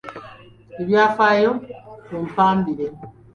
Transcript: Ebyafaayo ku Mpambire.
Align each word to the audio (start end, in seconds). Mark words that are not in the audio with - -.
Ebyafaayo 0.81 1.51
ku 2.05 2.15
Mpambire. 2.27 2.85